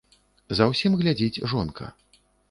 За 0.59 0.65
ўсім 0.71 0.95
глядзіць 1.01 1.41
жонка. 1.51 1.91